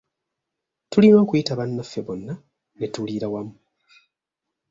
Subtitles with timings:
[0.89, 2.33] Tulina okuyita bannaffe bonna
[2.77, 3.55] ne tuliira wamu.